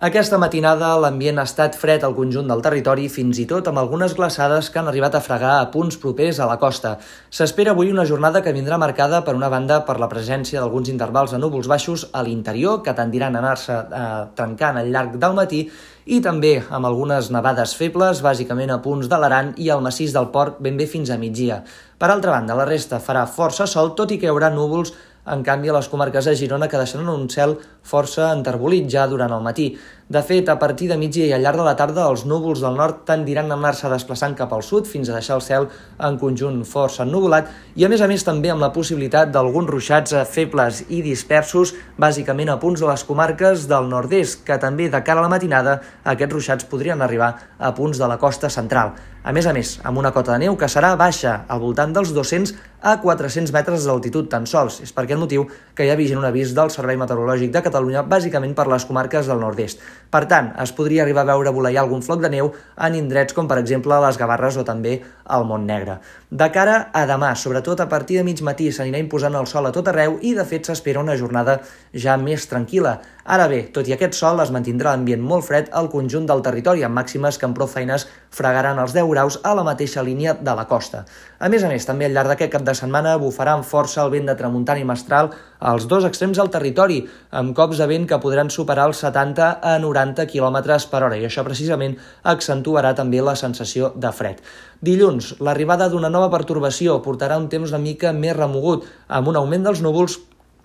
Aquesta 0.00 0.38
matinada 0.40 0.94
l'ambient 0.96 1.36
ha 1.36 1.42
estat 1.44 1.74
fred 1.76 2.06
al 2.06 2.14
conjunt 2.16 2.46
del 2.48 2.62
territori, 2.64 3.02
fins 3.12 3.36
i 3.42 3.44
tot 3.44 3.66
amb 3.68 3.82
algunes 3.82 4.14
glaçades 4.16 4.70
que 4.72 4.80
han 4.80 4.86
arribat 4.88 5.18
a 5.18 5.20
fregar 5.20 5.50
a 5.58 5.66
punts 5.74 5.98
propers 6.00 6.38
a 6.40 6.46
la 6.48 6.56
costa. 6.62 6.94
S'espera 7.28 7.74
avui 7.76 7.92
una 7.92 8.06
jornada 8.08 8.40
que 8.40 8.54
vindrà 8.56 8.78
marcada 8.80 9.20
per 9.26 9.34
una 9.36 9.50
banda 9.52 9.82
per 9.84 9.98
la 10.00 10.08
presència 10.08 10.62
d'alguns 10.62 10.88
intervals 10.88 11.36
de 11.36 11.42
núvols 11.42 11.68
baixos 11.68 12.06
a 12.16 12.24
l'interior 12.24 12.80
que 12.80 12.96
tendiran 12.96 13.36
a 13.36 13.42
anar-se 13.44 13.76
eh, 13.76 14.08
trencant 14.40 14.80
al 14.80 14.88
llarg 14.88 15.20
del 15.20 15.36
matí 15.36 15.66
i 16.08 16.22
també 16.24 16.54
amb 16.70 16.88
algunes 16.88 17.28
nevades 17.28 17.76
febles, 17.76 18.24
bàsicament 18.24 18.72
a 18.72 18.80
punts 18.80 19.04
de 19.04 19.20
l'Aran 19.20 19.52
i 19.60 19.68
al 19.68 19.84
massís 19.84 20.16
del 20.16 20.32
Port 20.32 20.64
ben 20.64 20.80
bé 20.80 20.88
fins 20.88 21.12
a 21.12 21.20
migdia. 21.20 21.60
Per 22.00 22.08
altra 22.08 22.32
banda, 22.32 22.56
la 22.56 22.64
resta 22.64 23.04
farà 23.04 23.26
força 23.28 23.68
sol, 23.68 23.92
tot 23.92 24.16
i 24.16 24.16
que 24.16 24.24
hi 24.24 24.32
haurà 24.32 24.48
núvols 24.48 24.94
en 25.30 25.42
canvi 25.46 25.70
a 25.70 25.76
les 25.76 25.88
comarques 25.88 26.26
de 26.26 26.34
Girona 26.36 26.68
que 26.68 26.80
deixaran 26.80 27.08
un 27.12 27.28
cel 27.30 27.56
força 27.86 28.30
enterbolit 28.34 28.88
ja 28.90 29.06
durant 29.10 29.32
el 29.36 29.44
matí. 29.44 29.70
De 30.10 30.24
fet, 30.26 30.48
a 30.48 30.58
partir 30.58 30.88
de 30.90 30.96
migdia 30.98 31.28
i 31.28 31.32
al 31.36 31.44
llarg 31.46 31.60
de 31.60 31.62
la 31.62 31.76
tarda, 31.78 32.08
els 32.10 32.24
núvols 32.26 32.58
del 32.64 32.74
nord 32.74 33.04
tendiran 33.06 33.46
a 33.46 33.54
anar-se 33.54 33.86
desplaçant 33.92 34.32
cap 34.34 34.50
al 34.50 34.64
sud 34.66 34.88
fins 34.90 35.06
a 35.06 35.14
deixar 35.14 35.36
el 35.38 35.44
cel 35.46 35.68
en 36.08 36.16
conjunt 36.18 36.56
força 36.66 37.04
ennuvolat 37.04 37.52
i, 37.76 37.84
a 37.86 37.90
més 37.92 38.02
a 38.02 38.08
més, 38.10 38.24
també 38.26 38.50
amb 38.50 38.64
la 38.64 38.72
possibilitat 38.74 39.30
d'alguns 39.30 39.70
ruixats 39.70 40.16
febles 40.32 40.80
i 40.88 40.98
dispersos, 41.06 41.76
bàsicament 41.94 42.50
a 42.50 42.58
punts 42.58 42.82
de 42.82 42.88
les 42.90 43.06
comarques 43.06 43.68
del 43.70 43.86
nord-est, 43.92 44.42
que 44.42 44.58
també, 44.58 44.90
de 44.90 45.02
cara 45.06 45.22
a 45.22 45.28
la 45.28 45.30
matinada, 45.30 45.78
aquests 46.02 46.34
ruixats 46.34 46.66
podrien 46.66 47.06
arribar 47.06 47.30
a 47.60 47.70
punts 47.78 48.02
de 48.02 48.10
la 48.10 48.18
costa 48.18 48.50
central. 48.50 48.96
A 49.22 49.34
més 49.36 49.44
a 49.44 49.52
més, 49.52 49.74
amb 49.84 50.00
una 50.00 50.14
cota 50.16 50.32
de 50.32 50.46
neu 50.46 50.54
que 50.56 50.66
serà 50.72 50.94
baixa, 50.96 51.42
al 51.46 51.60
voltant 51.60 51.92
dels 51.92 52.14
200 52.16 52.54
a 52.80 52.94
400 53.02 53.52
metres 53.52 53.84
d'altitud 53.84 54.30
tan 54.32 54.46
sols. 54.48 54.78
És 54.80 54.94
per 54.96 55.04
aquest 55.04 55.20
motiu 55.20 55.44
que 55.76 55.84
hi 55.84 55.90
ha 55.92 55.96
vigent 55.98 56.16
un 56.16 56.24
avís 56.24 56.54
del 56.56 56.72
Servei 56.72 56.96
Meteorològic 56.96 57.52
de 57.52 57.60
Catalunya, 57.66 58.00
bàsicament 58.08 58.54
per 58.56 58.64
les 58.72 58.86
comarques 58.88 59.28
del 59.28 59.42
nord-est. 59.44 59.84
Per 60.10 60.24
tant, 60.26 60.48
es 60.58 60.72
podria 60.74 61.04
arribar 61.04 61.22
a 61.22 61.28
veure 61.28 61.52
voleiar 61.54 61.84
algun 61.84 62.00
floc 62.02 62.18
de 62.22 62.30
neu 62.32 62.48
en 62.86 62.96
indrets 62.98 63.36
com 63.36 63.46
per 63.50 63.60
exemple 63.60 63.98
les 64.02 64.18
Gavarres 64.18 64.58
o 64.58 64.64
també 64.66 64.96
al 65.36 65.46
Montnegre. 65.46 66.00
De 66.30 66.48
cara 66.50 66.76
a 66.92 67.04
demà, 67.06 67.30
sobretot 67.38 67.78
a 67.80 67.86
partir 67.92 68.18
de 68.18 68.24
mig 68.26 68.42
matí, 68.42 68.72
s'anirà 68.74 68.98
imposant 68.98 69.38
el 69.38 69.46
sol 69.46 69.70
a 69.70 69.72
tot 69.76 69.86
arreu 69.92 70.18
i 70.26 70.34
de 70.34 70.46
fet 70.50 70.66
s'espera 70.66 71.04
una 71.04 71.14
jornada 71.20 71.60
ja 71.94 72.18
més 72.18 72.48
tranquil·la. 72.50 72.96
Ara 73.30 73.44
bé, 73.46 73.60
tot 73.70 73.86
i 73.86 73.92
aquest 73.94 74.16
sol, 74.18 74.40
es 74.42 74.50
mantindrà 74.50 74.90
l'ambient 74.90 75.20
molt 75.22 75.44
fred 75.46 75.68
al 75.78 75.86
conjunt 75.92 76.24
del 76.26 76.40
territori, 76.42 76.80
amb 76.82 76.98
màximes 76.98 77.36
que 77.38 77.46
amb 77.46 77.54
prou 77.54 77.68
feines 77.70 78.08
fregaran 78.34 78.80
els 78.82 78.90
10 78.96 79.06
graus 79.12 79.36
a 79.46 79.52
la 79.54 79.62
mateixa 79.62 80.02
línia 80.02 80.32
de 80.34 80.54
la 80.58 80.64
costa. 80.66 81.04
A 81.38 81.46
més 81.52 81.62
a 81.62 81.68
més, 81.70 81.86
també 81.86 82.08
al 82.08 82.16
llarg 82.16 82.32
d'aquest 82.32 82.50
cap 82.56 82.64
de 82.66 82.74
setmana 82.74 83.12
bufarà 83.22 83.52
amb 83.54 83.68
força 83.68 84.00
el 84.02 84.10
vent 84.10 84.26
de 84.26 84.34
tramuntana 84.34 84.82
i 84.82 84.88
mestral 84.88 85.30
als 85.60 85.86
dos 85.86 86.08
extrems 86.08 86.40
del 86.40 86.50
territori, 86.50 87.04
amb 87.30 87.54
cops 87.54 87.78
de 87.78 87.86
vent 87.86 88.08
que 88.10 88.18
podran 88.18 88.50
superar 88.50 88.88
els 88.90 89.04
70 89.04 89.52
a 89.62 89.76
90 89.78 90.26
km 90.26 90.58
per 90.90 91.02
hora, 91.04 91.14
i 91.14 91.28
això 91.28 91.46
precisament 91.46 91.94
accentuarà 92.34 92.96
també 92.98 93.22
la 93.22 93.36
sensació 93.38 93.92
de 93.94 94.10
fred. 94.10 94.42
Dilluns, 94.82 95.36
l'arribada 95.38 95.86
d'una 95.92 96.10
nova 96.10 96.32
pertorbació 96.34 96.98
portarà 97.06 97.38
un 97.38 97.46
temps 97.52 97.70
una 97.70 97.78
mica 97.78 98.10
més 98.10 98.34
remogut, 98.34 98.90
amb 99.06 99.30
un 99.30 99.38
augment 99.38 99.70
dels 99.70 99.86
núvols 99.86 100.18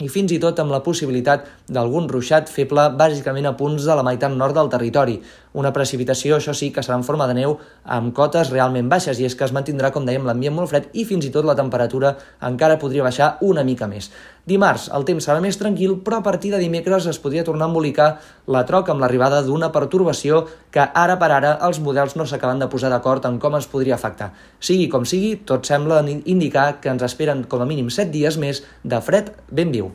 i 0.00 0.08
fins 0.08 0.32
i 0.32 0.38
tot 0.42 0.58
amb 0.62 0.72
la 0.72 0.80
possibilitat 0.82 1.44
d'algun 1.68 2.08
ruixat 2.10 2.48
feble 2.50 2.88
bàsicament 2.98 3.46
a 3.46 3.54
punts 3.58 3.84
de 3.84 3.96
la 3.96 4.04
meitat 4.06 4.32
nord 4.32 4.56
del 4.56 4.70
territori. 4.72 5.18
Una 5.52 5.72
precipitació, 5.76 6.38
això 6.38 6.54
sí, 6.56 6.70
que 6.72 6.80
serà 6.80 6.96
en 6.96 7.04
forma 7.04 7.26
de 7.28 7.36
neu 7.36 7.58
amb 7.84 8.14
cotes 8.16 8.50
realment 8.50 8.88
baixes 8.88 9.20
i 9.20 9.26
és 9.28 9.36
que 9.36 9.44
es 9.44 9.52
mantindrà, 9.52 9.90
com 9.92 10.06
dèiem, 10.08 10.24
l'ambient 10.24 10.56
molt 10.56 10.72
fred 10.72 10.88
i 10.96 11.04
fins 11.04 11.26
i 11.28 11.32
tot 11.34 11.44
la 11.44 11.56
temperatura 11.58 12.14
encara 12.48 12.78
podria 12.80 13.04
baixar 13.04 13.36
una 13.44 13.64
mica 13.64 13.88
més. 13.90 14.08
Dimarts 14.48 14.88
el 14.96 15.04
temps 15.06 15.28
serà 15.28 15.42
més 15.44 15.60
tranquil, 15.60 15.98
però 16.02 16.18
a 16.18 16.26
partir 16.26 16.50
de 16.50 16.58
dimecres 16.58 17.06
es 17.06 17.20
podria 17.22 17.44
tornar 17.46 17.68
a 17.68 17.70
embolicar 17.70 18.08
la 18.50 18.64
troca 18.66 18.90
amb 18.94 19.04
l'arribada 19.04 19.42
d'una 19.46 19.70
pertorbació 19.76 20.46
que 20.72 20.82
ara 20.82 21.18
per 21.20 21.30
ara 21.36 21.52
els 21.68 21.78
models 21.84 22.16
no 22.16 22.26
s'acaben 22.26 22.58
de 22.58 22.70
posar 22.72 22.90
d'acord 22.90 23.28
en 23.28 23.38
com 23.38 23.54
es 23.60 23.68
podria 23.70 24.00
afectar. 24.00 24.32
Sigui 24.58 24.88
com 24.88 25.06
sigui, 25.06 25.36
tot 25.46 25.68
sembla 25.68 26.02
indicar 26.08 26.80
que 26.80 26.90
ens 26.90 27.06
esperen 27.06 27.44
com 27.44 27.62
a 27.62 27.68
mínim 27.68 27.92
7 27.92 28.10
dies 28.10 28.40
més 28.40 28.64
de 28.82 29.04
fred 29.04 29.30
ben 29.52 29.70
viu. 29.70 29.91